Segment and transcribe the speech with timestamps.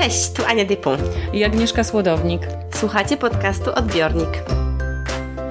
[0.00, 0.96] Cześć, tu Ania Dypun
[1.32, 2.42] i Agnieszka Słodownik.
[2.74, 4.28] Słuchacie podcastu Odbiornik.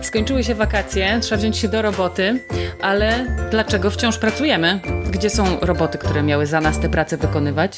[0.01, 2.39] Skończyły się wakacje, trzeba wziąć się do roboty,
[2.81, 4.81] ale dlaczego wciąż pracujemy?
[5.11, 7.77] Gdzie są roboty, które miały za nas tę pracę wykonywać?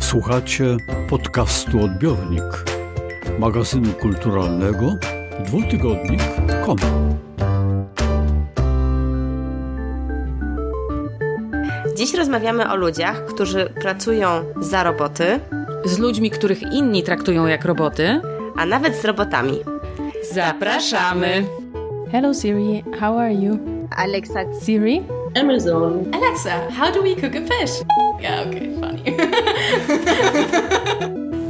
[0.00, 0.76] Słuchacie
[1.08, 2.64] podcastu Odbiornik,
[3.38, 4.94] magazynu kulturalnego
[5.40, 6.76] dwutygodnik.com.
[11.96, 14.28] Dziś rozmawiamy o ludziach, którzy pracują
[14.60, 15.40] za roboty,
[15.84, 18.20] z ludźmi, których inni traktują jak roboty,
[18.56, 19.58] a nawet z robotami.
[20.32, 21.44] Zapraszamy!
[22.12, 23.58] Hello Siri, how are you?
[23.96, 24.40] Alexa.
[24.64, 25.02] Siri?
[25.40, 26.04] Amazon.
[26.14, 27.82] Alexa, how do we cook a fish?
[28.20, 29.02] Yeah, okay, funny.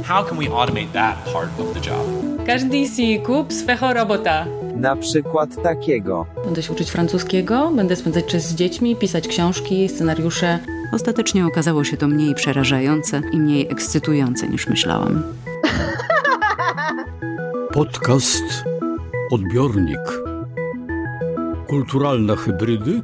[0.09, 2.07] how can we automate that part of the job?
[2.47, 4.45] Każdy si kup swego robota.
[4.75, 6.25] Na przykład takiego.
[6.45, 10.59] Będę się uczyć francuskiego, będę spędzać czas z dziećmi, pisać książki, scenariusze.
[10.93, 15.23] Ostatecznie okazało się to mniej przerażające i mniej ekscytujące niż myślałam.
[17.73, 18.43] Podcast
[19.31, 19.99] Odbiornik.
[21.67, 23.01] Kulturalne hybrydy,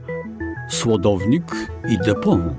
[0.69, 1.43] słodownik
[1.89, 2.55] i depon.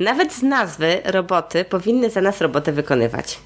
[0.00, 3.40] Nawet z nazwy roboty powinny za nas robotę wykonywać.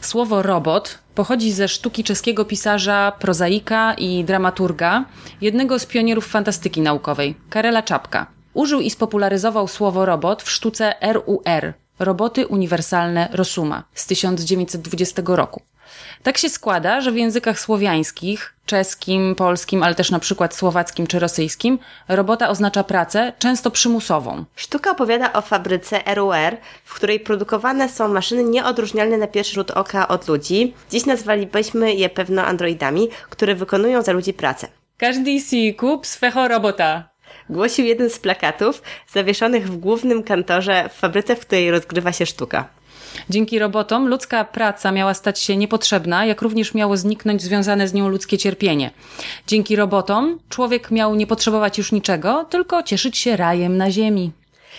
[0.00, 5.04] Słowo robot pochodzi ze sztuki czeskiego pisarza, prozaika i dramaturga,
[5.40, 8.26] jednego z pionierów fantastyki naukowej, Karela Czapka.
[8.54, 15.62] Użył i spopularyzował słowo robot w sztuce RUR, Roboty Uniwersalne Rosuma z 1920 roku.
[16.22, 21.18] Tak się składa, że w językach słowiańskich, czeskim, polskim, ale też na przykład słowackim czy
[21.18, 24.44] rosyjskim, robota oznacza pracę, często przymusową.
[24.56, 30.08] Sztuka opowiada o fabryce RUR, w której produkowane są maszyny nieodróżnialne na pierwszy rzut oka
[30.08, 30.74] od ludzi.
[30.90, 34.68] Dziś nazwalibyśmy je pewno androidami, które wykonują za ludzi pracę.
[34.98, 37.08] Każdy si kup swego robota.
[37.50, 42.68] Głosił jeden z plakatów zawieszonych w głównym kantorze w fabryce, w której rozgrywa się sztuka.
[43.30, 48.08] Dzięki robotom ludzka praca miała stać się niepotrzebna, jak również miało zniknąć związane z nią
[48.08, 48.90] ludzkie cierpienie.
[49.46, 54.32] Dzięki robotom człowiek miał nie potrzebować już niczego, tylko cieszyć się rajem na ziemi.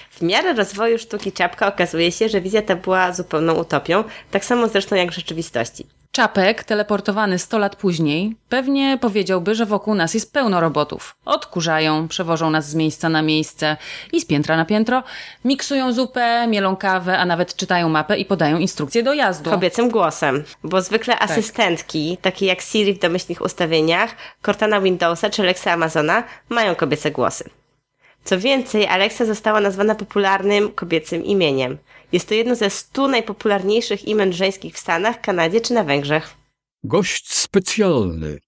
[0.09, 4.67] W miarę rozwoju sztuki czapka okazuje się, że wizja ta była zupełną utopią, tak samo
[4.67, 5.87] zresztą jak w rzeczywistości.
[6.15, 11.15] Czapek, teleportowany 100 lat później, pewnie powiedziałby, że wokół nas jest pełno robotów.
[11.25, 13.77] Odkurzają, przewożą nas z miejsca na miejsce
[14.11, 15.03] i z piętra na piętro,
[15.45, 19.49] miksują zupę, mielą kawę, a nawet czytają mapę i podają instrukcje do jazdu.
[19.49, 21.31] Kobiecym głosem, bo zwykle tak.
[21.31, 27.49] asystentki, takie jak Siri w domyślnych ustawieniach, Cortana Windowsa czy Alexa Amazona, mają kobiece głosy.
[28.23, 31.77] Co więcej, Alexa została nazwana popularnym kobiecym imieniem.
[32.13, 36.33] Jest to jedno ze stu najpopularniejszych imion żeńskich w Stanach, Kanadzie czy na Węgrzech.
[36.83, 38.39] Gość specjalny.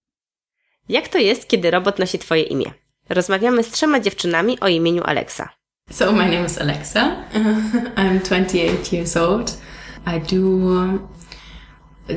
[0.89, 2.71] Jak to jest, kiedy robot nosi twoje imię?
[3.09, 5.49] Rozmawiamy z trzema dziewczynami o imieniu Alexa.
[5.91, 7.15] So my name is Alexa.
[7.97, 9.57] I'm 28 years old.
[10.07, 10.69] I do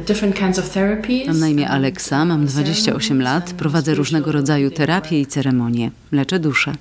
[0.06, 1.26] different kinds of therapies.
[1.26, 5.90] Mam na imię Alexa, mam 28 lat, prowadzę różnego rodzaju terapie i ceremonie.
[6.12, 6.74] Leczę duszę.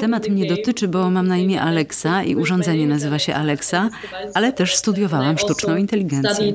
[0.00, 3.90] Temat mnie dotyczy, bo mam na imię Alexa i urządzenie nazywa się Alexa,
[4.34, 6.52] ale też studiowałam sztuczną inteligencję.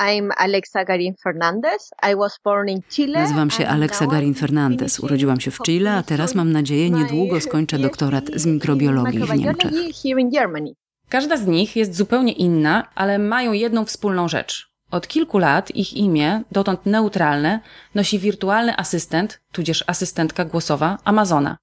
[0.00, 1.90] I'm Alexa Garin Fernandez.
[2.12, 3.20] I was born in Chile.
[3.20, 5.00] Nazywam się Alexa Garin Fernandez.
[5.00, 9.72] Urodziłam się w Chile, a teraz mam nadzieję niedługo skończę doktorat z mikrobiologii w Niemczech.
[11.08, 14.75] Każda z nich jest zupełnie inna, ale mają jedną wspólną rzecz.
[14.90, 17.60] Od kilku lat ich imię, dotąd neutralne,
[17.94, 21.56] nosi wirtualny asystent, tudzież asystentka głosowa Amazona.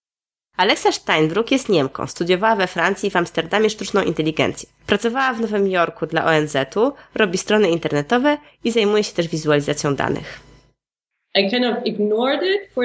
[0.57, 4.69] Alexa Steinbrück jest Niemką, studiowała we Francji i w Amsterdamie sztuczną inteligencję.
[4.85, 10.52] Pracowała w Nowym Jorku dla ONZ-u, robi strony internetowe i zajmuje się też wizualizacją danych.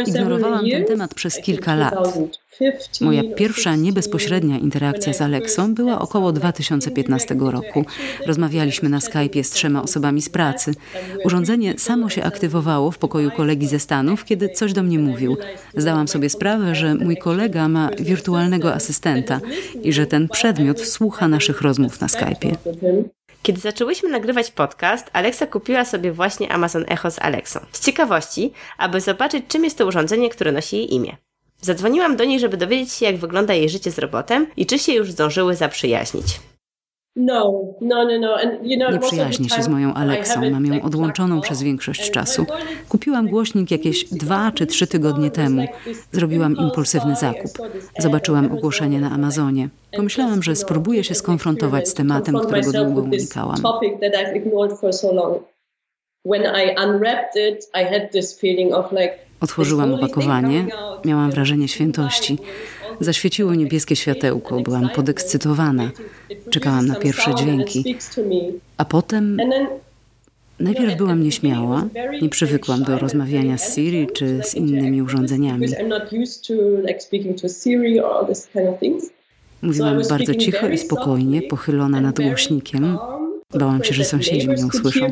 [0.07, 2.19] Ignorowałam ten temat przez kilka lat.
[3.01, 7.85] Moja pierwsza niebezpośrednia interakcja z Aleksą była około 2015 roku.
[8.27, 10.75] Rozmawialiśmy na Skype'ie z trzema osobami z pracy.
[11.25, 15.37] Urządzenie samo się aktywowało w pokoju kolegi ze Stanów, kiedy coś do mnie mówił.
[15.77, 19.41] Zdałam sobie sprawę, że mój kolega ma wirtualnego asystenta
[19.83, 22.55] i że ten przedmiot słucha naszych rozmów na Skype'ie.
[23.43, 27.61] Kiedy zaczęłyśmy nagrywać podcast, Alexa kupiła sobie właśnie Amazon Echo z Alexą.
[27.73, 31.17] Z ciekawości, aby zobaczyć, czym jest to urządzenie, które nosi jej imię.
[31.61, 34.93] Zadzwoniłam do niej, żeby dowiedzieć się, jak wygląda jej życie z robotem i czy się
[34.93, 36.25] już zdążyły zaprzyjaźnić.
[37.19, 38.37] No, no, no.
[38.63, 42.47] Nie przyjaźnię się z moją Alexą, mam ją odłączoną przez większość czasu.
[42.89, 45.67] Kupiłam głośnik jakieś dwa czy trzy tygodnie temu.
[46.13, 47.51] Zrobiłam impulsywny zakup.
[47.99, 49.69] Zobaczyłam ogłoszenie na Amazonie.
[49.97, 53.57] Pomyślałam, że spróbuję się skonfrontować z tematem, którego długo unikałam.
[59.41, 60.67] Otworzyłam opakowanie,
[61.05, 62.39] miałam wrażenie świętości.
[63.01, 65.91] Zaświeciło niebieskie światełko, byłam podekscytowana.
[66.51, 67.97] Czekałam na pierwsze dźwięki.
[68.77, 69.37] A potem
[70.61, 71.89] Najpierw byłam nieśmiała,
[72.23, 75.67] nie przywykłam do rozmawiania z Siri czy z innymi urządzeniami.
[79.63, 82.99] Mówiłam bardzo cicho i spokojnie, pochylona nad głośnikiem.
[83.55, 85.07] Bałam się, że sąsiedzi mnie usłyszą.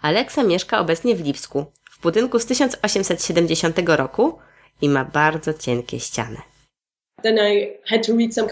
[0.00, 4.38] Alexa mieszka obecnie w Lipsku, w budynku z 1870 roku
[4.82, 6.36] i ma bardzo cienkie ściany.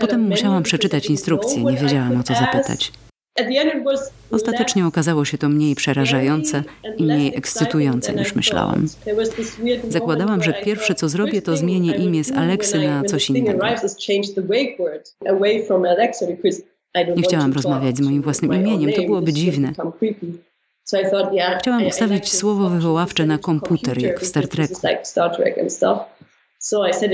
[0.00, 2.92] Potem musiałam przeczytać instrukcję, nie wiedziałam o co zapytać.
[4.30, 6.62] Ostatecznie okazało się to mniej przerażające
[6.96, 8.86] i mniej ekscytujące niż myślałam.
[9.88, 13.64] Zakładałam, że pierwsze co zrobię, to zmienię imię z Aleksy na coś innego.
[17.16, 19.72] Nie chciałam rozmawiać z moim własnym imieniem, to byłoby dziwne.
[21.58, 24.74] Chciałam ustawić słowo wywoławcze na komputer, jak w Star Treku.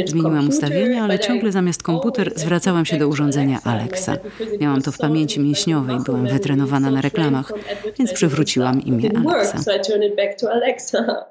[0.06, 4.16] Zmieniłam ustawienia, ale ciągle zamiast komputer zwracałam się do urządzenia Alexa.
[4.60, 7.52] Miałam to w pamięci mięśniowej, byłam wytrenowana na reklamach,
[7.98, 9.58] więc przywróciłam imię Alexa.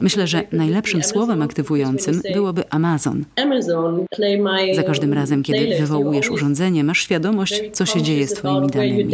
[0.00, 3.24] Myślę, że najlepszym słowem aktywującym byłoby Amazon.
[4.74, 9.08] Za każdym razem, kiedy wywołujesz urządzenie, masz świadomość, co się dzieje z Twoimi danymi.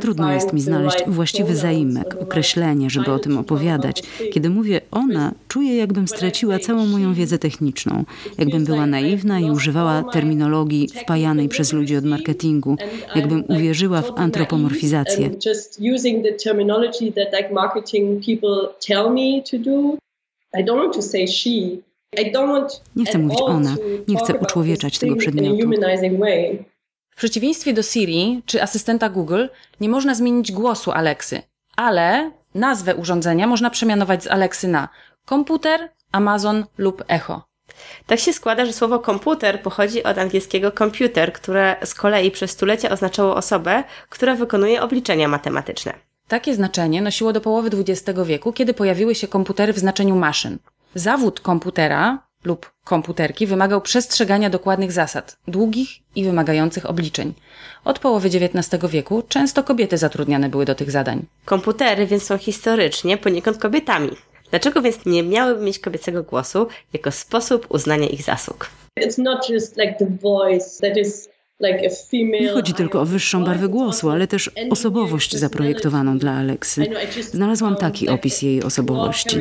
[0.00, 4.02] Trudno jest mi znaleźć właściwy zaimek, określenie, żeby o tym opowiadać.
[4.32, 8.04] Kiedy mówię ona, czuję, jakbym straciła całą moją wiedzę techniczną,
[8.38, 12.76] jakbym była naiwna i używała terminologii wpajanej przez ludzi od marketingu,
[13.14, 15.30] jakbym uwierzyła w antropomorfizację.
[22.96, 23.76] Nie chcę mówić ona,
[24.08, 25.56] nie chcę uczłowieczać tego przedmiotu.
[27.14, 29.46] W przeciwieństwie do Siri czy asystenta Google
[29.80, 31.42] nie można zmienić głosu Alexy,
[31.76, 34.88] ale nazwę urządzenia można przemianować z Alexy na
[35.24, 37.42] komputer, Amazon lub Echo.
[38.06, 42.90] Tak się składa, że słowo komputer pochodzi od angielskiego computer, które z kolei przez stulecia
[42.90, 45.92] oznaczało osobę, która wykonuje obliczenia matematyczne.
[46.28, 50.58] Takie znaczenie nosiło do połowy XX wieku, kiedy pojawiły się komputery w znaczeniu maszyn.
[50.94, 57.34] Zawód komputera lub komputerki wymagał przestrzegania dokładnych zasad, długich i wymagających obliczeń.
[57.84, 61.26] Od połowy XIX wieku często kobiety zatrudniane były do tych zadań.
[61.44, 64.10] Komputery więc są historycznie poniekąd kobietami.
[64.50, 68.70] Dlaczego więc nie miałyby mieć kobiecego głosu jako sposób uznania ich zasług?
[69.00, 71.33] It's not just like the voice that is
[72.12, 76.86] nie chodzi tylko o wyższą barwę głosu, ale też osobowość zaprojektowaną dla Aleksy.
[77.22, 79.40] Znalazłam taki opis jej osobowości.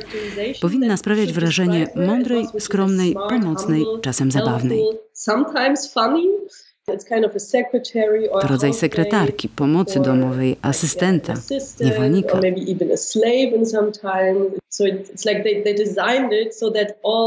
[0.61, 4.83] Powinna sprawiać wrażenie mądrej, skromnej, pomocnej, czasem zabawnej.
[8.41, 11.33] To rodzaj sekretarki, pomocy domowej, asystenta,
[11.81, 12.39] niewolnika.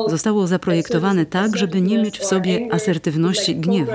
[0.08, 3.92] Zostało zaprojektowane tak, żeby nie mieć w sobie asertywności gniewu.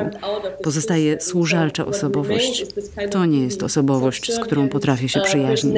[0.64, 2.66] Pozostaje służalcza osobowość.
[3.12, 5.76] To nie jest osobowość, z którą potrafię się przyjaźnić.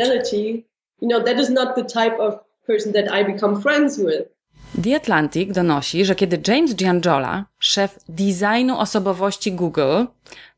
[4.81, 10.05] The Atlantic donosi, że kiedy James Giangiola, szef designu osobowości Google,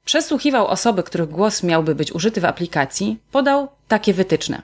[0.05, 4.61] przesłuchiwał osoby, których głos miałby być użyty w aplikacji, podał takie wytyczne.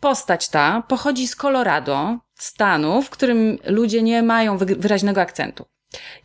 [0.00, 5.64] Postać ta pochodzi z Colorado, stanu, w którym ludzie nie mają wyraźnego akcentu.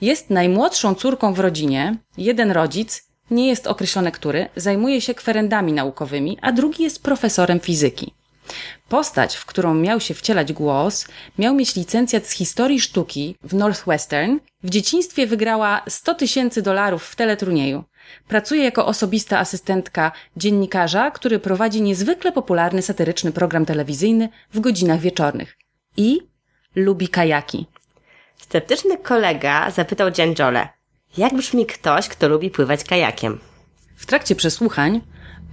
[0.02, 6.38] Jest najmłodszą córką w rodzinie, jeden rodzic, nie jest określony który, zajmuje się kwerendami naukowymi,
[6.42, 8.14] a drugi jest profesorem fizyki.
[8.92, 11.08] Postać, w którą miał się wcielać głos,
[11.38, 14.38] miał mieć licencjat z historii sztuki w Northwestern.
[14.64, 17.84] W dzieciństwie wygrała 100 tysięcy dolarów w teleturnieju.
[18.28, 25.58] Pracuje jako osobista asystentka dziennikarza, który prowadzi niezwykle popularny satyryczny program telewizyjny w godzinach wieczornych.
[25.98, 26.20] I
[26.76, 27.66] lubi kajaki.
[28.38, 30.70] Sceptyczny kolega zapytał Dziandziole,
[31.18, 33.40] jak brzmi ktoś, kto lubi pływać kajakiem?
[33.96, 35.02] W trakcie przesłuchań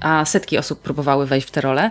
[0.01, 1.91] a setki osób próbowały wejść w tę rolę,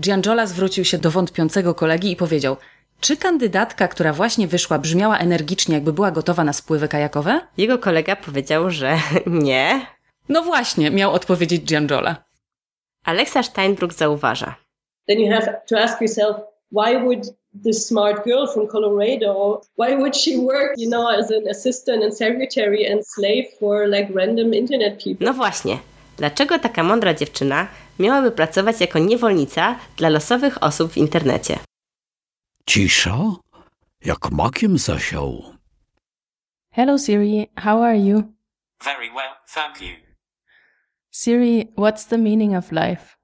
[0.00, 2.56] Giangiola zwrócił się do wątpiącego kolegi i powiedział:
[3.00, 7.40] Czy kandydatka, która właśnie wyszła, brzmiała energicznie, jakby była gotowa na spływy kajakowe?
[7.56, 9.86] Jego kolega powiedział, że nie.
[10.28, 12.16] No właśnie, miał odpowiedzieć Giangiola.
[13.04, 14.54] Alexa Steinbrück zauważa.
[15.08, 16.36] Then you have to ask yourself,
[16.72, 17.26] why would
[17.64, 22.16] this smart girl from Colorado, why would she work, you know, as an assistant and
[22.16, 25.26] secretary and slave for like random internet people?
[25.26, 25.78] No właśnie.
[26.16, 27.66] Dlaczego taka mądra dziewczyna
[27.98, 31.58] miałaby pracować jako niewolnica dla losowych osób w internecie?
[32.66, 33.18] Cisza,
[34.04, 35.54] jak makiem zasiał.
[36.72, 38.22] Hello Siri, how are you?
[38.84, 39.96] Very well, thank you.
[41.10, 43.16] Siri, what's the meaning of life?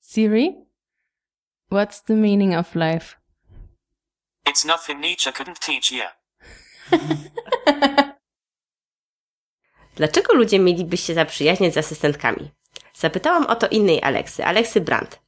[0.00, 0.56] Siri,
[1.70, 3.16] what's the meaning of life?
[4.46, 6.04] It's nothing Nietzsche couldn't teach you.
[9.98, 12.50] Dlaczego ludzie mieliby się zaprzyjaźniać z asystentkami?
[12.94, 15.18] Zapytałam o to innej Aleksy, Aleksy Brandt.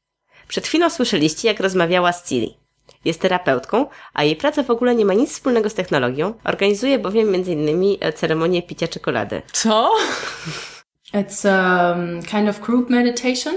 [0.48, 2.56] Przed chwilą słyszeliście, jak rozmawiała z Ciri.
[3.04, 6.34] Jest terapeutką, a jej praca w ogóle nie ma nic wspólnego z technologią.
[6.44, 7.98] Organizuje bowiem m.in.
[8.14, 9.42] ceremonię picia czekolady.
[9.52, 9.90] Co?
[11.14, 13.54] It's um, kind of group meditation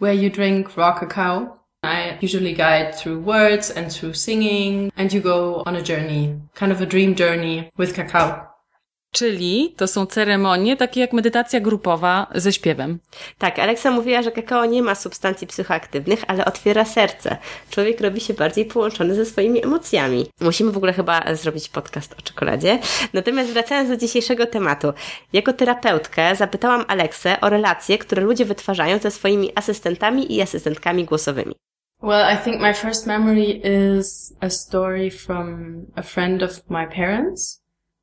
[0.00, 1.58] where you drink raw cacao.
[1.84, 6.72] I usually guide through words and through singing, and you go on a journey, kind
[6.72, 8.47] of a dream journey with cacao.
[9.12, 12.98] Czyli to są ceremonie takie jak medytacja grupowa ze śpiewem.
[13.38, 17.36] Tak, Aleksa mówiła, że kakao nie ma substancji psychoaktywnych, ale otwiera serce.
[17.70, 20.26] Człowiek robi się bardziej połączony ze swoimi emocjami.
[20.40, 22.78] Musimy w ogóle chyba zrobić podcast o czekoladzie.
[23.12, 24.92] Natomiast wracając do dzisiejszego tematu.
[25.32, 31.54] Jako terapeutkę zapytałam Aleksę o relacje, które ludzie wytwarzają ze swoimi asystentami i asystentkami głosowymi.
[32.02, 33.60] Well, I think my first memory
[33.96, 37.57] is a story from a friend of my parents.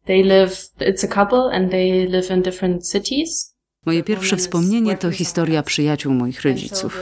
[0.06, 3.56] They live, it's a couple and they live in different cities.
[3.86, 7.00] Moje pierwsze wspomnienie to historia przyjaciół moich rodziców.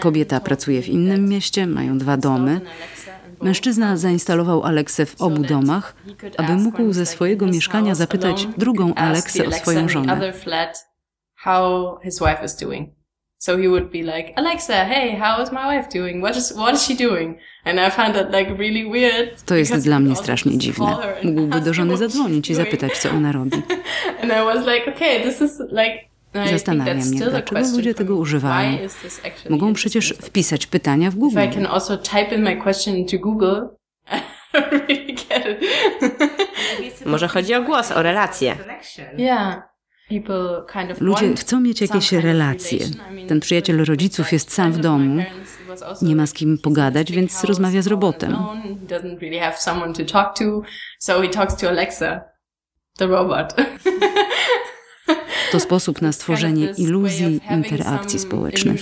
[0.00, 2.60] Kobieta pracuje w innym mieście, mają dwa domy.
[3.42, 5.94] Mężczyzna zainstalował Aleksę w obu domach,
[6.36, 10.32] aby mógł ze swojego mieszkania zapytać drugą Aleksę o swoją żonę.
[11.34, 12.95] How his wife is doing.
[13.38, 16.22] So he would be like, Alexa, hey, how is my wife doing?
[16.22, 17.38] What is, what is she doing?
[17.64, 19.44] And I found that like really weird.
[19.44, 20.96] To jest dla mnie strasznie dziwne.
[21.22, 23.62] Mógłby do żony zadzwonić i zapytać, co ona robi.
[24.22, 26.06] And I was like, okay, this is like
[26.50, 28.78] Zastanawia mnie, dlaczego ludzie tego używają.
[29.50, 31.40] Mogą przecież wpisać pytania w Google.
[31.44, 33.60] I can also type in my question into Google.
[37.06, 38.56] Może chodzi o głos, o relacje.
[39.18, 39.75] Yeah.
[41.00, 42.78] Ludzie chcą mieć jakieś relacje.
[43.28, 45.22] Ten przyjaciel rodziców jest sam w domu,
[46.02, 48.36] nie ma z kim pogadać, więc rozmawia z robotem.
[55.52, 58.80] To sposób na stworzenie iluzji interakcji społecznych.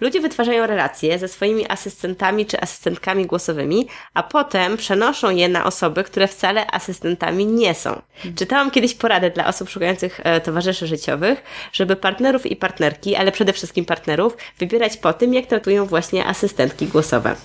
[0.00, 6.04] Ludzie wytwarzają relacje ze swoimi asystentami czy asystentkami głosowymi, a potem przenoszą je na osoby,
[6.04, 8.02] które wcale asystentami nie są.
[8.36, 13.52] Czytałam kiedyś poradę dla osób szukających e, towarzyszy życiowych, żeby partnerów i partnerki, ale przede
[13.52, 17.36] wszystkim partnerów, wybierać po tym, jak traktują właśnie asystentki głosowe.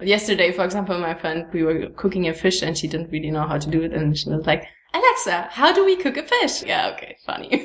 [0.00, 3.48] Yesterday, for example, my friend, we were cooking a fish and she didn't really know
[3.48, 6.62] how to do it and she was like, Alexa, how do we cook a fish?
[6.66, 7.62] Yeah, okay, funny.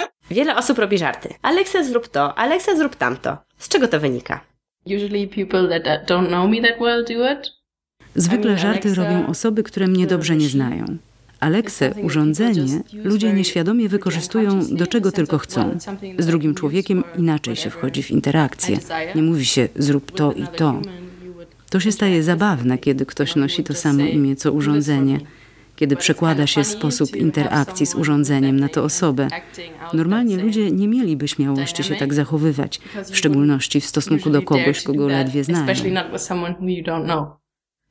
[0.30, 1.28] Wiele osób robi żarty.
[1.42, 3.36] Alexa zrób to, Alexa zrób tamto.
[3.58, 4.40] Z czego to wynika?
[4.86, 7.52] Usually people that don't know me that well do it.
[8.14, 10.84] Zwykle żarty robią osoby, które mnie dobrze nie znają.
[11.40, 15.78] Aleksę, urządzenie, ludzie nieświadomie wykorzystują do czego tylko chcą.
[16.18, 18.78] Z drugim człowiekiem inaczej się wchodzi w interakcję.
[19.14, 20.82] Nie mówi się zrób to i to.
[21.70, 25.20] To się staje zabawne, kiedy ktoś nosi to samo imię co urządzenie
[25.76, 29.28] kiedy przekłada się sposób interakcji z urządzeniem na tę osobę.
[29.92, 32.80] Normalnie ludzie nie mieliby śmiałości się tak zachowywać,
[33.10, 35.66] w szczególności w stosunku do kogoś, kogo ledwie znają.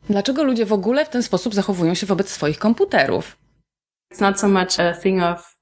[0.10, 3.38] Dlaczego ludzie w ogóle w ten sposób zachowują się wobec swoich komputerów?
[4.13, 5.54] It's not so much a thing of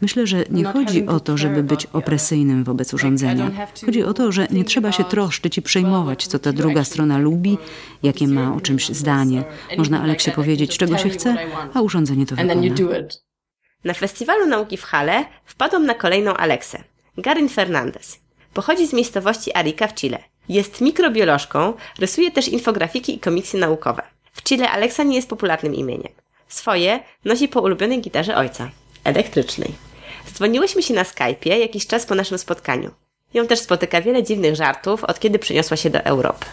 [0.00, 3.50] Myślę, że nie chodzi o to, żeby być opresyjnym wobec urządzenia.
[3.86, 7.58] Chodzi o to, że nie trzeba się troszczyć i przejmować, co ta druga strona lubi,
[8.02, 9.44] jakie ma o czymś zdanie.
[9.78, 11.36] Można Aleksie powiedzieć, czego się chce,
[11.74, 12.54] a urządzenie to wykona.
[13.84, 16.84] Na festiwalu nauki w Hale wpadłam na kolejną Aleksę,
[17.18, 18.20] Garin Fernandez.
[18.54, 20.18] Pochodzi z miejscowości Arica w Chile.
[20.48, 24.02] Jest mikrobiolożką, rysuje też infografiki i komiksy naukowe.
[24.32, 26.12] W Chile Aleksa nie jest popularnym imieniem.
[26.48, 28.70] Swoje nosi po ulubionej gitarze ojca,
[29.04, 29.74] elektrycznej.
[30.26, 32.90] Zdzwoniłyśmy się na Skype'ie jakiś czas po naszym spotkaniu.
[33.34, 36.46] Ją też spotyka wiele dziwnych żartów, od kiedy przeniosła się do Europy.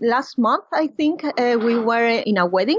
[0.00, 2.78] Last month, I think, uh, we were in a wedding.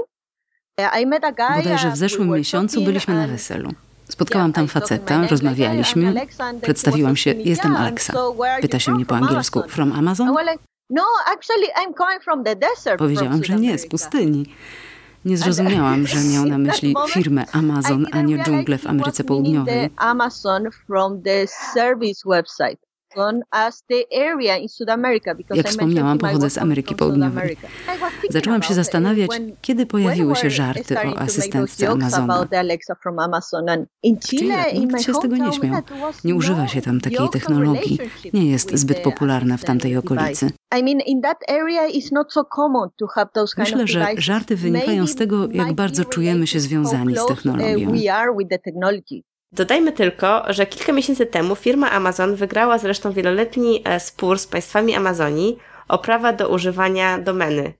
[0.78, 1.62] Uh, I met a guy.
[1.62, 3.70] Bodajże w zeszłym miesiącu byliśmy na weselu.
[4.08, 6.14] Spotkałam tam faceta, rozmawialiśmy,
[6.62, 8.12] przedstawiłam się, jestem Alexa.
[8.60, 10.34] Pyta się mnie po angielsku, from Amazon?
[10.90, 12.98] No, actually I'm coming from the desert.
[12.98, 14.54] Powiedziałam, że nie, z pustyni.
[15.24, 19.90] Nie zrozumiałam, że miał na myśli firmę Amazon, a nie dżunglę w Ameryce Południowej.
[19.96, 22.89] Amazon from the service website.
[25.56, 27.56] Jak wspomniałam, pochodzę z Ameryki Południowej.
[28.30, 29.30] Zaczęłam się zastanawiać,
[29.62, 32.46] kiedy pojawiły się żarty o asystentce Amazona.
[34.02, 34.46] W Chile
[34.80, 35.82] nikt się z tego nie śmiał.
[36.24, 37.98] Nie używa się tam takiej technologii.
[38.32, 40.50] Nie jest zbyt popularna w tamtej okolicy.
[43.56, 47.94] Myślę, że żarty wynikają z tego, jak bardzo czujemy się związani z technologią.
[49.52, 54.94] Dodajmy tylko, że kilka miesięcy temu firma Amazon wygrała zresztą wieloletni e, spór z państwami
[54.94, 57.72] Amazonii o prawa do używania domeny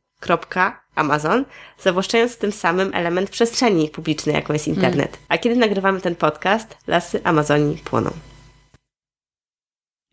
[0.94, 1.44] .amazon,
[1.78, 5.10] zawłaszczając tym samym element przestrzeni publicznej, jaką jest internet.
[5.10, 5.26] Hmm.
[5.28, 8.10] A kiedy nagrywamy ten podcast, lasy Amazonii płoną.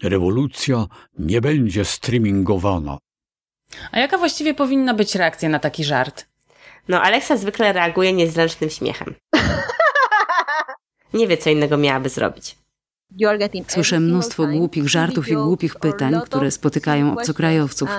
[0.04, 0.86] Rewolucja
[1.20, 2.98] nie będzie streamingowana.
[3.92, 6.26] A jaka właściwie powinna być reakcja na taki żart?
[6.88, 9.16] No, Alexa zwykle reaguje niezręcznym śmiechem.
[11.14, 12.56] Nie wie, co innego miałaby zrobić.
[13.68, 17.90] Słyszę mnóstwo głupich żartów i głupich pytań, które spotykają obcokrajowców.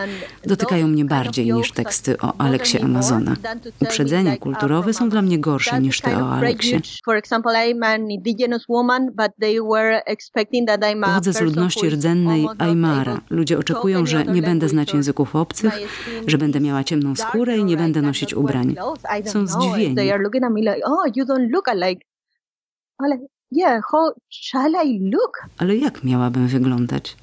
[0.47, 3.37] Dotykają mnie bardziej niż teksty o Aleksie Amazona.
[3.81, 6.81] Uprzedzenia kulturowe są dla mnie gorsze niż te o Aleksie.
[11.05, 13.21] Pochodzę z ludności rdzennej Aymara.
[13.31, 15.79] Ludzie oczekują, że nie będę znać języków obcych,
[16.27, 18.77] że będę miała ciemną skórę i nie będę nosić ubrań.
[19.25, 19.95] Są zdziwieni.
[22.99, 23.19] Ale
[23.52, 25.47] yeah, how shall I look?
[25.59, 27.17] Ale jak miałabym wyglądać?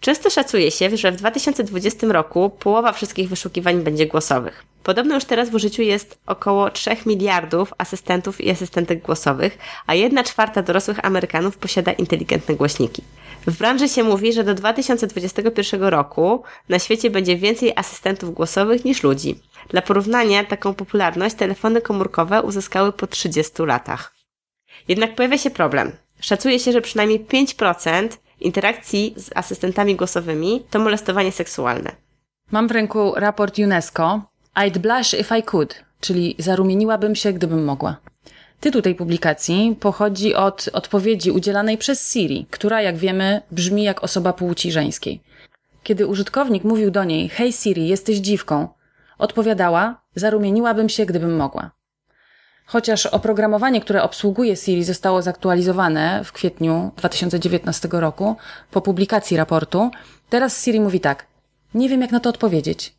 [0.00, 4.64] Często szacuje się, że w 2020 roku połowa wszystkich wyszukiwań będzie głosowych.
[4.82, 10.24] Podobno już teraz w użyciu jest około 3 miliardów asystentów i asystentek głosowych, a 1
[10.24, 13.02] czwarta dorosłych Amerykanów posiada inteligentne głośniki.
[13.46, 19.02] W branży się mówi, że do 2021 roku na świecie będzie więcej asystentów głosowych niż
[19.02, 19.40] ludzi.
[19.68, 24.21] Dla porównania, taką popularność telefony komórkowe uzyskały po 30 latach.
[24.88, 25.92] Jednak pojawia się problem.
[26.20, 28.08] Szacuje się, że przynajmniej 5%
[28.40, 31.92] interakcji z asystentami głosowymi to molestowanie seksualne.
[32.50, 34.22] Mam w ręku raport UNESCO
[34.56, 37.96] I'd blush if I could, czyli zarumieniłabym się, gdybym mogła.
[38.60, 44.32] Tytuł tej publikacji pochodzi od odpowiedzi udzielanej przez Siri, która, jak wiemy, brzmi jak osoba
[44.32, 45.20] płci żeńskiej.
[45.82, 48.68] Kiedy użytkownik mówił do niej: Hej Siri, jesteś dziwką,
[49.18, 51.70] odpowiadała: Zarumieniłabym się, gdybym mogła.
[52.66, 58.36] Chociaż oprogramowanie, które obsługuje Siri zostało zaktualizowane w kwietniu 2019 roku
[58.70, 59.90] po publikacji raportu,
[60.30, 61.26] teraz Siri mówi tak:
[61.74, 62.94] Nie wiem, jak na to odpowiedzieć.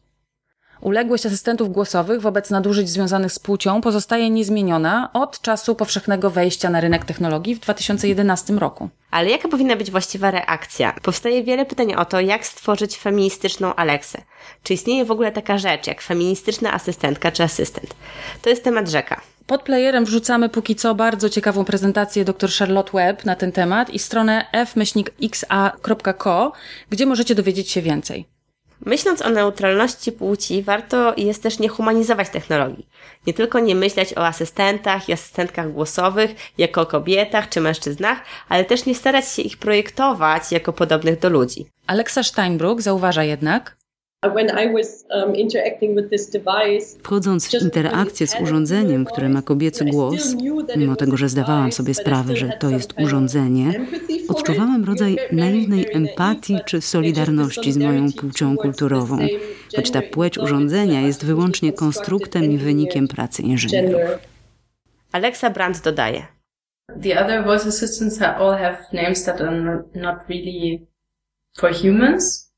[0.83, 6.81] Uległość asystentów głosowych wobec nadużyć związanych z płcią pozostaje niezmieniona od czasu powszechnego wejścia na
[6.81, 8.89] rynek technologii w 2011 roku.
[9.11, 10.95] Ale jaka powinna być właściwa reakcja?
[11.01, 14.21] Powstaje wiele pytań o to, jak stworzyć feministyczną Aleksę.
[14.63, 17.95] Czy istnieje w ogóle taka rzecz jak feministyczna asystentka czy asystent?
[18.41, 19.21] To jest temat rzeka.
[19.47, 23.99] Pod playerem wrzucamy póki co bardzo ciekawą prezentację dr Charlotte Webb na ten temat i
[23.99, 26.51] stronę f-xa.co,
[26.89, 28.33] gdzie możecie dowiedzieć się więcej.
[28.85, 32.87] Myśląc o neutralności płci, warto jest też nie humanizować technologii.
[33.27, 38.17] Nie tylko nie myśleć o asystentach i asystentkach głosowych jako o kobietach czy mężczyznach,
[38.49, 41.65] ale też nie starać się ich projektować jako podobnych do ludzi.
[41.87, 43.77] Alexa Steinbruck zauważa jednak,
[47.03, 50.35] Wchodząc w interakcję z urządzeniem, które ma kobiecy głos,
[50.77, 53.85] mimo tego, że zdawałam sobie sprawę, że to jest urządzenie,
[54.27, 59.17] odczuwałam rodzaj naiwnej empatii czy solidarności z moją płcią kulturową,
[59.75, 64.01] choć ta płeć urządzenia jest wyłącznie konstruktem i wynikiem pracy inżynierów.
[65.11, 66.25] Alexa Brandt dodaje.
[67.01, 70.87] The other voice assistants all have names that are not really
[71.57, 72.52] for humans.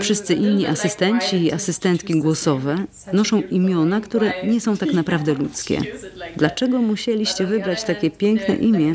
[0.00, 2.76] Wszyscy inni asystenci i asystentki głosowe
[3.12, 5.80] noszą imiona, które nie są tak naprawdę ludzkie.
[6.36, 8.94] Dlaczego musieliście wybrać takie piękne imię?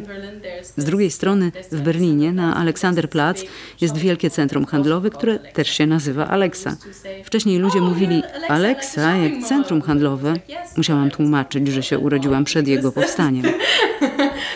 [0.78, 3.46] Z drugiej strony w Berlinie na Aleksanderplatz
[3.82, 6.78] jest wielkie centrum handlowe, które też się nazywa Alexa.
[7.24, 10.34] Wcześniej ludzie mówili Alexa jak centrum handlowe.
[10.78, 13.46] Musiałam tłumaczyć, że się urodziłam przed jego powstaniem.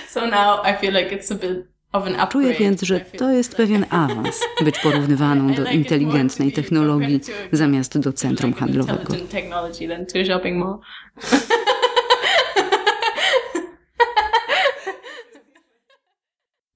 [0.10, 1.73] So now I feel like it's a bit
[2.32, 7.20] Czuję więc, że to jest pewien awans, być porównywaną do inteligentnej technologii
[7.52, 9.14] zamiast do centrum handlowego.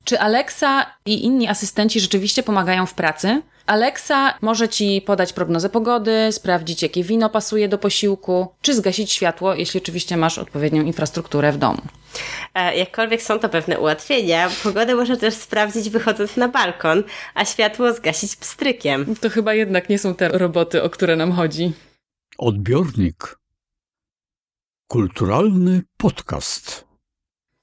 [0.07, 3.41] Czy Alexa i inni asystenci rzeczywiście pomagają w pracy?
[3.65, 9.55] Alexa może ci podać prognozę pogody, sprawdzić, jakie wino pasuje do posiłku, czy zgasić światło,
[9.55, 11.81] jeśli oczywiście masz odpowiednią infrastrukturę w domu.
[12.53, 17.93] E, jakkolwiek są to pewne ułatwienia, pogodę można też sprawdzić wychodząc na balkon, a światło
[17.93, 19.15] zgasić pstrykiem.
[19.15, 21.71] To chyba jednak nie są te roboty, o które nam chodzi.
[22.37, 23.39] Odbiornik.
[24.87, 26.86] Kulturalny podcast.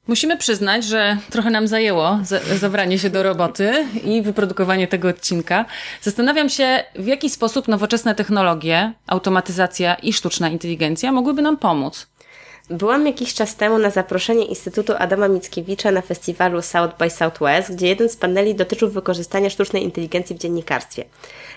[0.06, 2.18] Musimy przyznać, że trochę nam zajęło
[2.56, 5.64] zabranie się do roboty i wyprodukowanie tego odcinka.
[6.02, 12.06] Zastanawiam się, w jaki sposób nowoczesne technologie, automatyzacja i sztuczna inteligencja mogłyby nam pomóc.
[12.70, 17.86] Byłam jakiś czas temu na zaproszenie Instytutu Adama Mickiewicza na festiwalu South by Southwest, gdzie
[17.86, 21.04] jeden z paneli dotyczył wykorzystania sztucznej inteligencji w dziennikarstwie.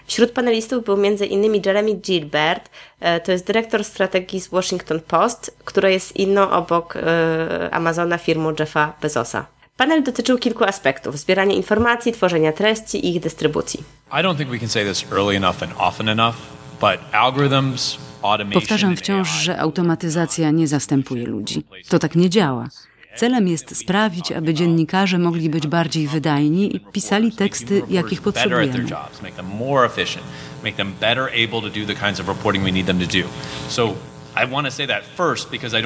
[0.08, 1.62] Wśród panelistów był m.in.
[1.66, 7.70] Jeremy Gilbert, e, to jest dyrektor strategii z Washington Post, która jest inną obok e,
[7.72, 9.46] Amazona firmą Jeffa Bezosa.
[9.78, 13.84] Panel dotyczył kilku aspektów: zbierania informacji, tworzenia treści i ich dystrybucji.
[14.12, 16.36] I don't think we can say this early enough and often enough,
[16.82, 18.07] but algorithms
[18.54, 21.64] Powtarzam wciąż, że automatyzacja nie zastępuje ludzi.
[21.90, 22.68] To tak nie działa.
[23.16, 28.86] Celem jest sprawić, aby dziennikarze mogli być bardziej wydajni i pisali teksty, jakich potrzebujemy.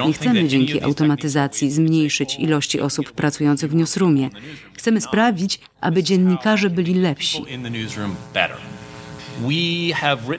[0.06, 4.30] Nie chcemy dzięki automatyzacji zmniejszyć ilości osób pracujących w newsroomie.
[4.74, 7.44] Chcemy sprawić, aby dziennikarze byli lepsi.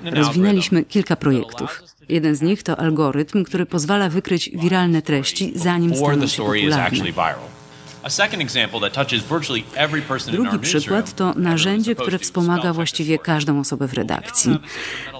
[0.03, 1.83] Rozwinęliśmy kilka projektów.
[2.09, 7.13] Jeden z nich to algorytm, który pozwala wykryć wiralne treści, zanim staną się popularne.
[10.31, 14.57] Drugi przykład to narzędzie, które wspomaga właściwie każdą osobę w redakcji.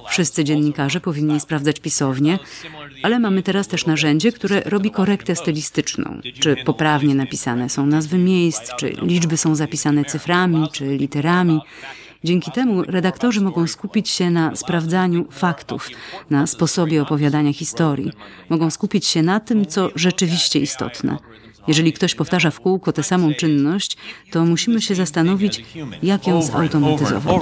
[0.10, 2.39] Wszyscy dziennikarze powinni sprawdzać pisownie,
[3.04, 6.21] ale mamy teraz też narzędzie, które robi korektę stylistyczną.
[6.39, 11.60] Czy poprawnie napisane są nazwy miejsc, czy liczby są zapisane cyframi, czy literami.
[12.24, 15.90] Dzięki temu redaktorzy mogą skupić się na sprawdzaniu faktów,
[16.30, 18.12] na sposobie opowiadania historii.
[18.50, 21.18] Mogą skupić się na tym, co rzeczywiście istotne.
[21.68, 23.98] Jeżeli ktoś powtarza w kółko tę samą czynność,
[24.32, 25.66] to musimy się zastanowić,
[26.04, 27.36] jak ją zautomatyzować.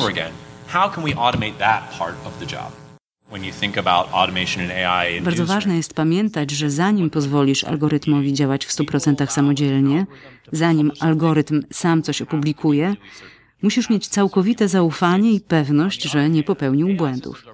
[5.21, 10.05] Bardzo ważne jest pamiętać, że zanim pozwolisz algorytmowi działać w 100% samodzielnie,
[10.51, 12.95] zanim algorytm sam coś opublikuje,
[13.61, 17.45] Musisz mieć całkowite zaufanie i pewność, że nie popełnił błędów.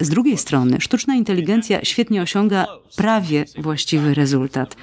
[0.00, 4.76] Z drugiej strony, sztuczna inteligencja świetnie osiąga prawie właściwy rezultat.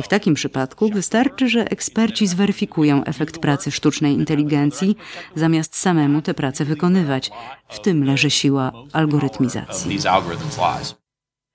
[0.00, 4.96] I w takim przypadku wystarczy, że eksperci zweryfikują efekt pracy sztucznej inteligencji,
[5.34, 7.30] zamiast samemu tę pracę wykonywać.
[7.68, 9.98] W tym leży siła algorytmizacji.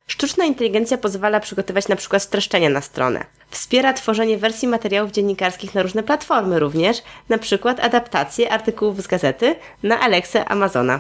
[0.07, 3.25] Sztuczna inteligencja pozwala przygotować na przykład streszczenia na stronę.
[3.49, 9.55] Wspiera tworzenie wersji materiałów dziennikarskich na różne platformy również, na przykład adaptację artykułów z gazety
[9.83, 10.99] na Alexę Amazona.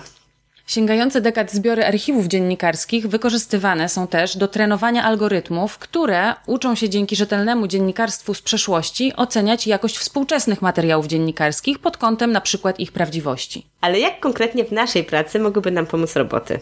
[0.67, 7.15] Sięgające dekad zbiory archiwów dziennikarskich wykorzystywane są też do trenowania algorytmów, które uczą się dzięki
[7.15, 13.65] rzetelnemu dziennikarstwu z przeszłości oceniać jakość współczesnych materiałów dziennikarskich pod kątem na przykład ich prawdziwości.
[13.81, 16.59] Ale jak konkretnie w naszej pracy mogłyby nam pomóc roboty?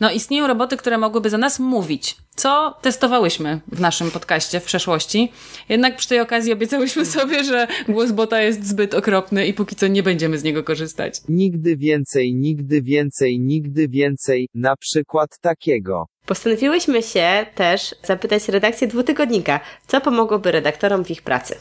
[0.00, 5.32] No, istnieją roboty, które mogłyby za nas mówić, co testowałyśmy w naszym podcaście w przeszłości.
[5.68, 9.86] Jednak przy tej okazji obiecałyśmy sobie, że głos bota jest zbyt okropny i póki co
[9.86, 11.20] nie będziemy z niego korzystać.
[11.28, 16.06] Nigdy więcej, nigdy więcej, nigdy więcej, na przykład takiego.
[16.26, 21.54] Postanowiłyśmy się też zapytać redakcję dwutygodnika, co pomogłoby redaktorom w ich pracy.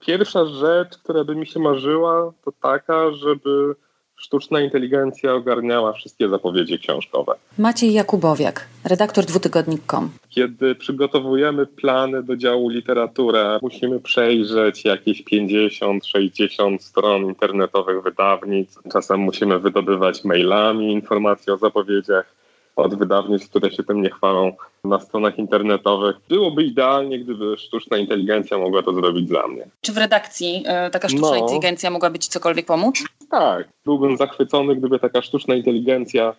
[0.00, 3.74] Pierwsza rzecz, która by mi się marzyła, to taka, żeby
[4.16, 7.32] sztuczna inteligencja ogarniała wszystkie zapowiedzi książkowe.
[7.58, 10.10] Maciej Jakubowiak, redaktor dwutygodnik.com.
[10.28, 18.78] Kiedy przygotowujemy plany do działu literaturę, musimy przejrzeć jakieś 50-60 stron internetowych wydawnic.
[18.92, 22.36] Czasem musimy wydobywać mailami informacje o zapowiedziach
[22.76, 24.52] od wydawnictw, które się tym nie chwalą
[24.84, 26.16] na stronach internetowych.
[26.28, 29.66] Byłoby idealnie, gdyby sztuczna inteligencja mogła to zrobić za mnie.
[29.80, 33.04] Czy w redakcji y, taka sztuczna no, inteligencja mogłaby Ci cokolwiek pomóc?
[33.30, 33.68] Tak.
[33.84, 36.34] Byłbym zachwycony, gdyby taka sztuczna inteligencja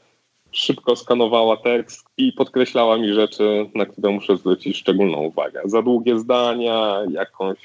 [0.51, 5.61] szybko skanowała tekst i podkreślała mi rzeczy, na które muszę zwrócić szczególną uwagę.
[5.65, 7.57] Za długie zdania, jakąś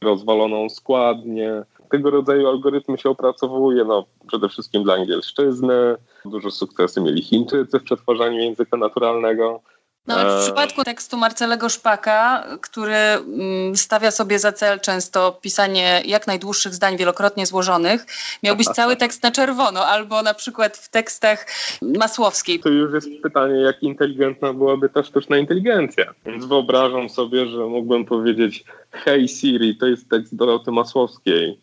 [0.00, 1.62] rozwaloną składnię.
[1.92, 5.96] Tego rodzaju algorytmy się opracowuje no, przede wszystkim dla angielszczyzny.
[6.24, 9.62] Duże sukcesy mieli Chińczycy w przetwarzaniu języka naturalnego.
[10.06, 16.02] Nawet w e, przypadku tekstu Marcelego Szpaka, który mm, stawia sobie za cel często pisanie
[16.04, 18.06] jak najdłuższych zdań wielokrotnie złożonych,
[18.42, 21.46] miałbyś cały tekst na czerwono, albo na przykład w tekstach
[21.82, 22.60] Masłowskiej.
[22.60, 26.04] To już jest pytanie, jak inteligentna byłaby ta sztuczna inteligencja.
[26.26, 31.58] Więc wyobrażam sobie, że mógłbym powiedzieć hej Siri, to jest tekst Doroty Masłowskiej.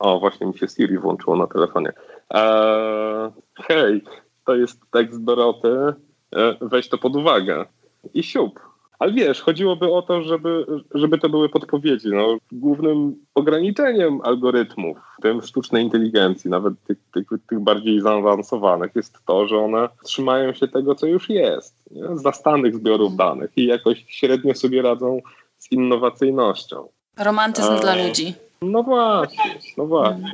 [0.00, 1.92] O, właśnie mi się Siri włączyło na telefonie.
[2.30, 3.30] Eee,
[3.68, 4.02] hej,
[4.44, 5.94] to jest tekst Doroty
[6.36, 7.66] E, weź to pod uwagę
[8.14, 8.60] i siup.
[8.98, 12.08] Ale wiesz, chodziłoby o to, żeby, żeby to były podpowiedzi.
[12.08, 19.18] No, głównym ograniczeniem algorytmów, w tym sztucznej inteligencji, nawet tych, tych, tych bardziej zaawansowanych, jest
[19.26, 22.16] to, że one trzymają się tego, co już jest, nie?
[22.16, 25.20] zastanych zbiorów danych i jakoś średnio sobie radzą
[25.58, 26.88] z innowacyjnością.
[27.18, 28.34] Romantyzm A, dla ludzi.
[28.62, 30.32] No właśnie, no właśnie.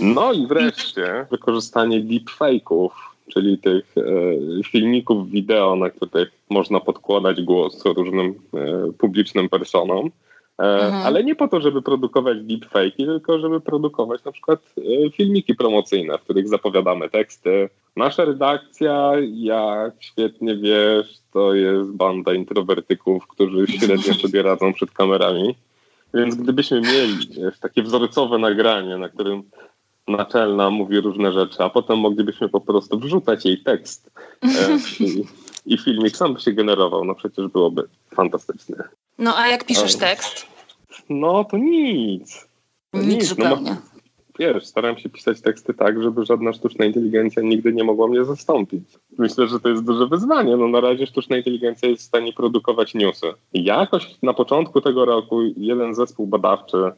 [0.00, 2.88] No i wreszcie wykorzystanie deepfake'ów,
[3.32, 4.02] czyli tych e,
[4.64, 10.10] filmików wideo, na których można podkładać głos różnym e, publicznym personom.
[10.58, 11.06] E, mhm.
[11.06, 16.18] Ale nie po to, żeby produkować deepfake'i, tylko żeby produkować na przykład e, filmiki promocyjne,
[16.18, 17.68] w których zapowiadamy teksty.
[17.96, 25.54] Nasza redakcja, jak świetnie wiesz, to jest banda introwertyków, którzy średnio sobie radzą przed kamerami.
[26.14, 27.28] Więc gdybyśmy mieli
[27.60, 29.42] takie wzorcowe nagranie, na którym
[30.08, 34.10] naczelna mówi różne rzeczy, a potem moglibyśmy po prostu wrzucać jej tekst
[34.42, 34.48] e,
[35.04, 35.24] i,
[35.66, 38.88] i filmik sam by się generował, no przecież byłoby fantastyczne.
[39.18, 40.46] No a jak piszesz tekst?
[41.08, 42.48] No to nic.
[42.94, 43.70] Nic, nic, no, zupełnie.
[43.70, 43.97] No,
[44.38, 48.84] wiesz, staram się pisać teksty tak, żeby żadna sztuczna inteligencja nigdy nie mogła mnie zastąpić.
[49.18, 50.56] Myślę, że to jest duże wyzwanie.
[50.56, 53.26] No na razie sztuczna inteligencja jest w stanie produkować newsy.
[53.54, 56.90] Jakoś na początku tego roku jeden zespół badawczy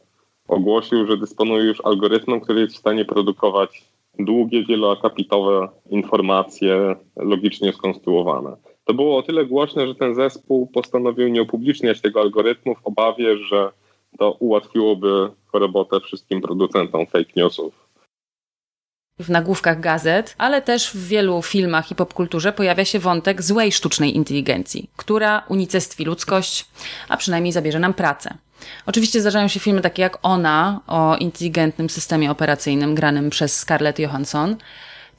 [0.47, 3.83] ogłosił, że dysponuje już algorytmem, który jest w stanie produkować
[4.19, 8.55] długie, wieloakapitowe informacje logicznie skonstruowane.
[8.85, 13.37] To było o tyle głośne, że ten zespół postanowił nie upubliczniać tego algorytmu w obawie,
[13.37, 13.71] że
[14.19, 17.91] to ułatwiłoby robotę wszystkim producentom fake newsów
[19.19, 24.15] w nagłówkach gazet, ale też w wielu filmach i popkulturze pojawia się wątek złej sztucznej
[24.15, 26.65] inteligencji, która unicestwi ludzkość,
[27.09, 28.37] a przynajmniej zabierze nam pracę.
[28.85, 34.55] Oczywiście zdarzają się filmy takie jak Ona o inteligentnym systemie operacyjnym granym przez Scarlett Johansson,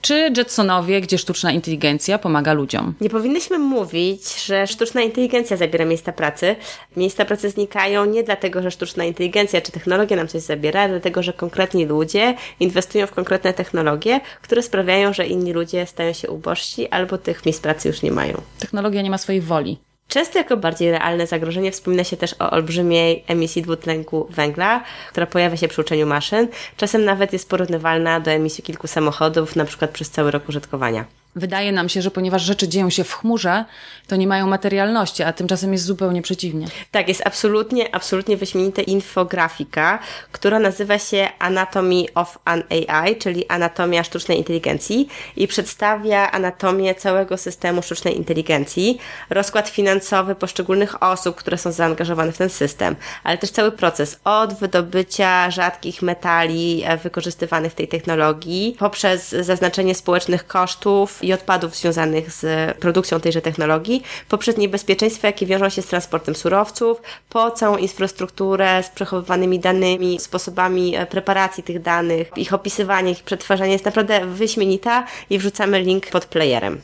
[0.03, 2.95] czy Jetsonowie, gdzie sztuczna inteligencja pomaga ludziom.
[3.01, 6.57] Nie powinnyśmy mówić, że sztuczna inteligencja zabiera miejsca pracy.
[6.97, 11.23] Miejsca pracy znikają nie dlatego, że sztuczna inteligencja czy technologia nam coś zabiera, ale dlatego,
[11.23, 16.89] że konkretni ludzie inwestują w konkretne technologie, które sprawiają, że inni ludzie stają się ubożsi
[16.89, 18.43] albo tych miejsc pracy już nie mają.
[18.59, 19.79] Technologia nie ma swojej woli.
[20.13, 25.57] Często jako bardziej realne zagrożenie wspomina się też o olbrzymiej emisji dwutlenku węgla, która pojawia
[25.57, 26.49] się przy uczeniu maszyn.
[26.77, 31.05] Czasem nawet jest porównywalna do emisji kilku samochodów, na przykład przez cały rok użytkowania.
[31.37, 33.65] Wydaje nam się, że ponieważ rzeczy dzieją się w chmurze,
[34.07, 36.67] to nie mają materialności, a tymczasem jest zupełnie przeciwnie.
[36.91, 39.99] Tak, jest absolutnie, absolutnie wyśmienita infografika,
[40.33, 47.37] która nazywa się Anatomy of an AI, czyli Anatomia Sztucznej Inteligencji i przedstawia anatomię całego
[47.37, 48.99] systemu sztucznej inteligencji,
[49.31, 54.55] rozkład finansowy poszczególnych osób, które są zaangażowane w ten system, ale też cały proces od
[54.55, 62.33] wydobycia rzadkich metali e, wykorzystywanych w tej technologii, poprzez zaznaczenie społecznych kosztów, i odpadów związanych
[62.33, 68.83] z produkcją tejże technologii, poprzez niebezpieczeństwa, jakie wiążą się z transportem surowców, po całą infrastrukturę
[68.83, 75.07] z przechowywanymi danymi, sposobami e, preparacji tych danych, ich opisywanie, ich przetwarzanie jest naprawdę wyśmienita
[75.31, 76.83] i wrzucamy link pod playerem.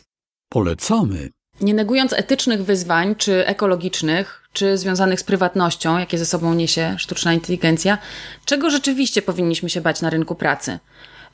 [0.48, 1.28] Polecamy.
[1.60, 7.32] Nie negując etycznych wyzwań, czy ekologicznych, czy związanych z prywatnością, jakie ze sobą niesie sztuczna
[7.32, 7.98] inteligencja,
[8.44, 10.78] czego rzeczywiście powinniśmy się bać na rynku pracy?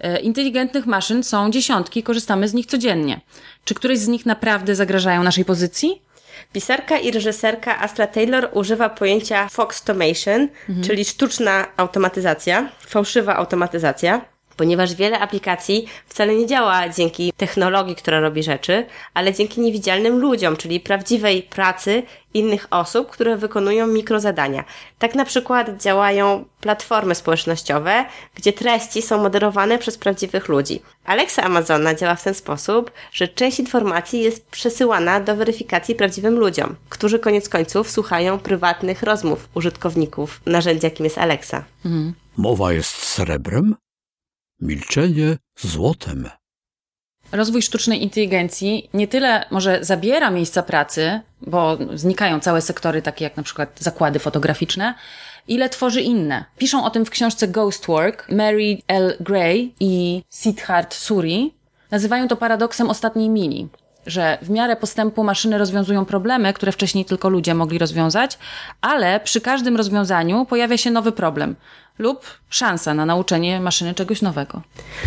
[0.04, 3.20] E, inteligentnych maszyn są dziesiątki, korzystamy z nich codziennie.
[3.64, 6.02] Czy któreś z nich naprawdę zagrażają naszej pozycji?
[6.52, 10.86] Pisarka i reżyserka Astra Taylor używa pojęcia foxtomation, mhm.
[10.86, 18.42] czyli sztuczna automatyzacja, fałszywa automatyzacja ponieważ wiele aplikacji wcale nie działa dzięki technologii, która robi
[18.42, 22.02] rzeczy, ale dzięki niewidzialnym ludziom, czyli prawdziwej pracy
[22.34, 24.64] innych osób, które wykonują mikrozadania.
[24.98, 30.82] Tak na przykład działają platformy społecznościowe, gdzie treści są moderowane przez prawdziwych ludzi.
[31.04, 36.76] Alexa Amazona działa w ten sposób, że część informacji jest przesyłana do weryfikacji prawdziwym ludziom,
[36.88, 41.64] którzy koniec końców słuchają prywatnych rozmów użytkowników narzędzia, jakim jest Alexa.
[41.84, 42.14] Mhm.
[42.36, 43.76] Mowa jest srebrem,
[44.60, 46.30] milczenie złotem.
[47.32, 53.36] Rozwój sztucznej inteligencji nie tyle może zabiera miejsca pracy, bo znikają całe sektory, takie jak
[53.36, 54.94] na przykład zakłady fotograficzne,
[55.48, 56.44] ile tworzy inne.
[56.58, 59.16] Piszą o tym w książce Ghost Work Mary L.
[59.20, 61.54] Gray i Siddharth Suri.
[61.90, 63.68] Nazywają to paradoksem ostatniej mili,
[64.06, 68.38] że w miarę postępu maszyny rozwiązują problemy, które wcześniej tylko ludzie mogli rozwiązać,
[68.80, 71.56] ale przy każdym rozwiązaniu pojawia się nowy problem
[71.98, 74.62] lub szansa na nauczenie maszyny czegoś nowego.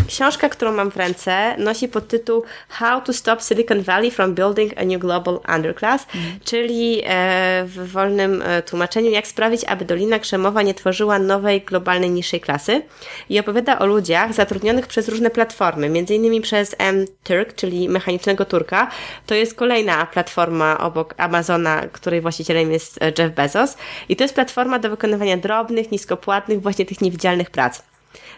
[0.08, 4.84] Książka, którą mam w ręce, nosi podtytuł How to Stop Silicon Valley from Building a
[4.84, 6.40] New Global Underclass, mm.
[6.44, 12.10] czyli e, w wolnym e, tłumaczeniu, jak sprawić, aby Dolina Krzemowa nie tworzyła nowej globalnej
[12.10, 12.82] niższej klasy
[13.30, 18.90] i opowiada o ludziach zatrudnionych przez różne platformy, innymi przez M-Turk, czyli mechanicznego Turka.
[19.26, 23.78] To jest kolejna platforma obok Amazona, której właścicielem jest e, Jeff Bezos
[24.10, 27.82] i to jest platforma do wykonywania drobnych, niskopłatnych, właśnie tych niewidzialnych prac.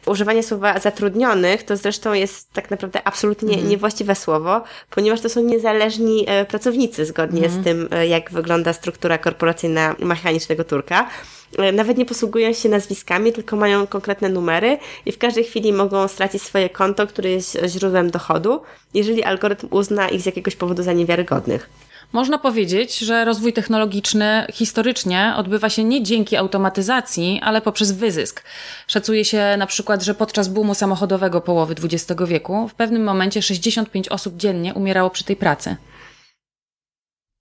[0.06, 3.70] Używanie słowa zatrudnionych to zresztą jest tak naprawdę absolutnie mm.
[3.70, 7.52] niewłaściwe słowo, ponieważ to są niezależni e, pracownicy zgodnie mm.
[7.52, 11.10] z tym, e, jak wygląda struktura korporacyjna mechanicznego Turka.
[11.58, 16.08] e, nawet nie posługują się nazwiskami, tylko mają konkretne numery i w każdej chwili mogą
[16.08, 18.62] stracić swoje konto, które jest źródłem dochodu,
[18.94, 21.70] jeżeli algorytm uzna ich z jakiegoś powodu za niewiarygodnych.
[22.14, 28.44] Można powiedzieć, że rozwój technologiczny historycznie odbywa się nie dzięki automatyzacji, ale poprzez wyzysk.
[28.88, 34.08] Szacuje się na przykład, że podczas boomu samochodowego połowy XX wieku w pewnym momencie 65
[34.08, 35.76] osób dziennie umierało przy tej pracy.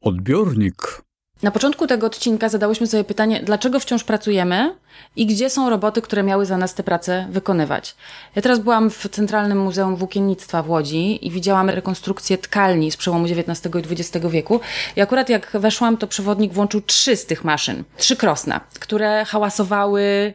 [0.00, 1.02] Odbiornik
[1.42, 4.74] na początku tego odcinka zadałyśmy sobie pytanie, dlaczego wciąż pracujemy
[5.16, 7.96] i gdzie są roboty, które miały za nas tę pracę wykonywać.
[8.35, 13.24] Ja teraz byłam w Centralnym Muzeum Włókiennictwa w Łodzi i widziałam rekonstrukcję tkalni z przełomu
[13.24, 14.61] XIX i XX wieku.
[14.96, 20.35] I akurat jak weszłam, to przewodnik włączył trzy z tych maszyn, trzy krosna, które hałasowały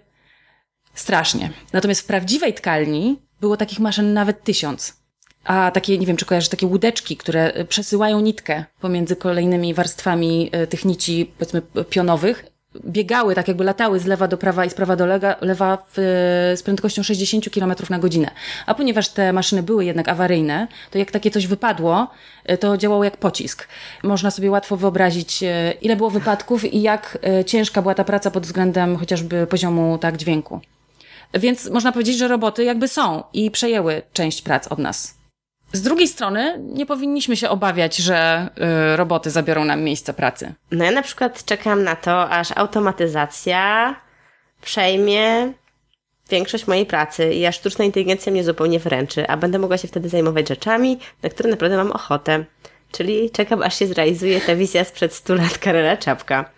[0.94, 1.50] strasznie.
[1.74, 5.03] Natomiast w prawdziwej tkalni było takich maszyn nawet tysiąc
[5.44, 10.50] a takie, nie wiem, czy kojarzysz, takie łódeczki, które e, przesyłają nitkę pomiędzy kolejnymi warstwami
[10.52, 12.46] e, tych nici, powiedzmy, pionowych,
[12.86, 16.00] biegały, tak jakby latały z lewa do prawa i z prawa do lewa, lewa w,
[16.00, 18.32] e, z prędkością 60 km na godzinę.
[18.66, 22.08] A ponieważ te maszyny były jednak awaryjne, to jak takie coś wypadło,
[22.60, 23.68] to działało jak pocisk.
[24.04, 25.44] Można sobie łatwo wyobrazić,
[25.82, 30.60] ile było wypadków i jak ciężka była ta praca pod względem chociażby poziomu tak dźwięku.
[31.34, 35.23] Więc można powiedzieć, że roboty jakby są i przejęły część prac od nas.
[35.74, 38.50] Z drugiej strony nie powinniśmy się obawiać, że
[38.94, 40.54] y, roboty zabiorą nam miejsce pracy.
[40.72, 43.96] No ja na przykład czekam na to, aż automatyzacja
[44.62, 45.54] przejmie
[46.30, 50.10] większość mojej pracy i aż sztuczna inteligencja mnie zupełnie wręczy, a będę mogła się wtedy
[50.10, 52.46] zajmować rzeczami, na które naprawdę mam ochotę.
[52.92, 56.53] Czyli czekam, aż się zrealizuje ta wizja sprzed 100 lat Karela Czapka.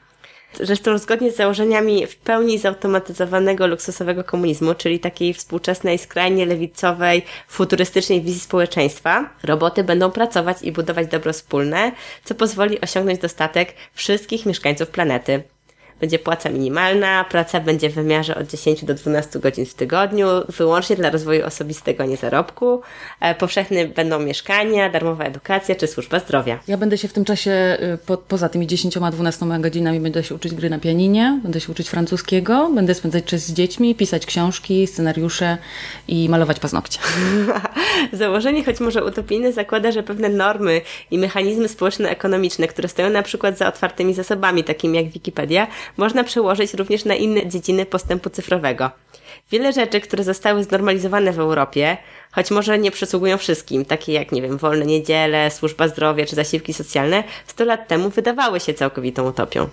[0.59, 8.21] Zresztą zgodnie z założeniami w pełni zautomatyzowanego luksusowego komunizmu, czyli takiej współczesnej, skrajnie lewicowej, futurystycznej
[8.21, 11.91] wizji społeczeństwa, roboty będą pracować i budować dobro wspólne,
[12.23, 15.43] co pozwoli osiągnąć dostatek wszystkich mieszkańców planety
[15.99, 20.95] będzie płaca minimalna, praca będzie w wymiarze od 10 do 12 godzin w tygodniu, wyłącznie
[20.95, 22.81] dla rozwoju osobistego, nie zarobku.
[23.19, 26.59] E, powszechne będą mieszkania, darmowa edukacja czy służba zdrowia.
[26.67, 30.53] Ja będę się w tym czasie, y, po, poza tymi 10-12 godzinami, będę się uczyć
[30.53, 35.57] gry na pianinie, będę się uczyć francuskiego, będę spędzać czas z dziećmi, pisać książki, scenariusze
[36.07, 36.99] i malować paznokcie.
[38.13, 40.81] Założenie, choć może utopijne, zakłada, że pewne normy
[41.11, 46.73] i mechanizmy społeczno-ekonomiczne, które stoją na przykład za otwartymi zasobami, takimi jak Wikipedia, można przełożyć
[46.73, 48.91] również na inne dziedziny postępu cyfrowego.
[49.51, 51.97] Wiele rzeczy, które zostały znormalizowane w Europie,
[52.31, 56.73] choć może nie przysługują wszystkim, takie jak, nie wiem, wolne niedziele, służba zdrowia czy zasiłki
[56.73, 59.67] socjalne, 100 lat temu wydawały się całkowitą utopią.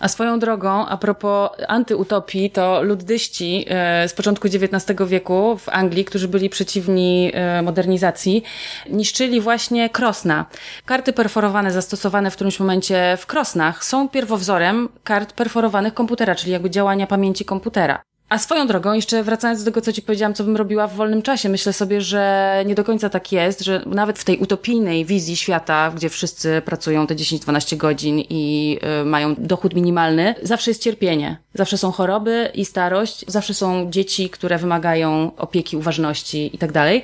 [0.00, 6.04] A swoją drogą, a propos antyutopii, to luddyści e, z początku XIX wieku w Anglii,
[6.04, 8.42] którzy byli przeciwni e, modernizacji,
[8.90, 10.46] niszczyli właśnie krosna.
[10.84, 16.70] Karty perforowane zastosowane w którymś momencie w krosnach są pierwowzorem kart perforowanych komputera, czyli jakby
[16.70, 18.02] działania pamięci komputera.
[18.32, 21.22] A swoją drogą, jeszcze wracając do tego, co ci powiedziałam, co bym robiła w wolnym
[21.22, 25.36] czasie, myślę sobie, że nie do końca tak jest, że nawet w tej utopijnej wizji
[25.36, 31.36] świata, gdzie wszyscy pracują te 10-12 godzin i y, mają dochód minimalny, zawsze jest cierpienie.
[31.54, 37.02] Zawsze są choroby i starość, zawsze są dzieci, które wymagają opieki, uważności i tak dalej.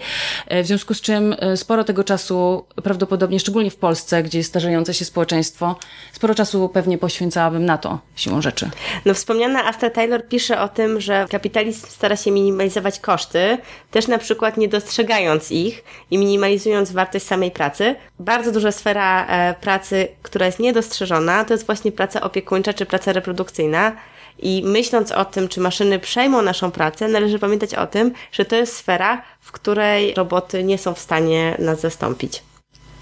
[0.52, 4.50] Y, w związku z czym y, sporo tego czasu, prawdopodobnie szczególnie w Polsce, gdzie jest
[4.50, 5.76] starzejące się społeczeństwo,
[6.12, 8.70] sporo czasu pewnie poświęcałabym na to siłą rzeczy.
[9.04, 13.58] No wspomniana Asta Taylor pisze o tym, że kapitalizm stara się minimalizować koszty,
[13.90, 17.96] też na przykład nie dostrzegając ich i minimalizując wartość samej pracy.
[18.18, 23.12] Bardzo duża sfera e, pracy, która jest niedostrzeżona, to jest właśnie praca opiekuńcza czy praca
[23.12, 23.92] reprodukcyjna.
[24.38, 28.56] I myśląc o tym, czy maszyny przejmą naszą pracę, należy pamiętać o tym, że to
[28.56, 32.42] jest sfera, w której roboty nie są w stanie nas zastąpić.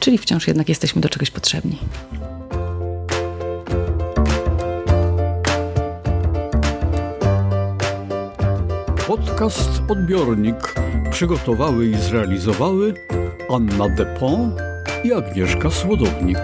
[0.01, 1.79] Czyli wciąż jednak jesteśmy do czegoś potrzebni.
[9.07, 10.75] Podcast Odbiornik
[11.11, 12.95] przygotowały i zrealizowały
[13.55, 14.55] Anna Depont
[15.05, 16.39] i Agnieszka Słodownik.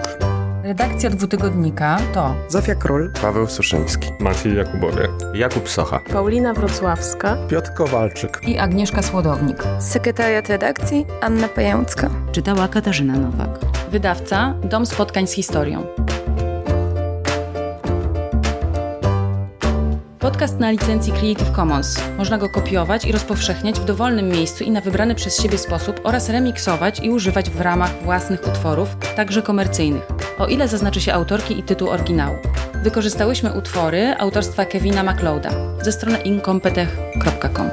[0.63, 8.41] Redakcja dwutygodnika to Zofia Król, Paweł Suszyński, Maciej Jakubowie, Jakub Socha, Paulina Wrocławska, Piotr Kowalczyk
[8.47, 9.57] i Agnieszka Słodownik.
[9.79, 12.09] Sekretariat redakcji Anna Pającka.
[12.31, 13.59] Czytała Katarzyna Nowak.
[13.91, 15.85] Wydawca Dom Spotkań z Historią.
[20.23, 21.99] Podcast na licencji Creative Commons.
[22.17, 26.29] Można go kopiować i rozpowszechniać w dowolnym miejscu i na wybrany przez siebie sposób oraz
[26.29, 30.03] remiksować i używać w ramach własnych utworów, także komercyjnych,
[30.39, 32.35] o ile zaznaczy się autorki i tytuł oryginału.
[32.83, 35.49] Wykorzystałyśmy utwory autorstwa Kevina MacLeoda
[35.81, 37.69] ze strony incompetech.com.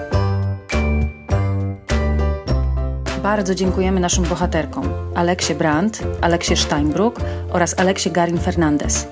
[3.23, 7.21] Bardzo dziękujemy naszym bohaterkom Aleksie Brandt, Aleksie Steinbruck
[7.51, 9.09] oraz Aleksie Garin Fernandez.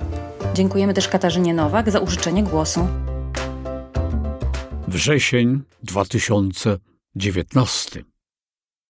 [0.54, 2.88] Dziękujemy też Katarzynie Nowak za użyczenie głosu.
[4.88, 8.04] Wrzesień 2019.